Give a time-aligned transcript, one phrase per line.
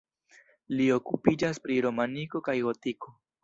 [0.79, 3.19] Li okupiĝas pri romaniko kaj gotiko.